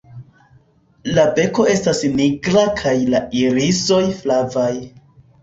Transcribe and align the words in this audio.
La 1.17 1.25
beko 1.39 1.65
estas 1.73 2.01
nigra 2.15 2.65
kaj 2.81 2.95
la 3.15 3.23
irisoj 3.43 4.01
flavaj. 4.25 4.73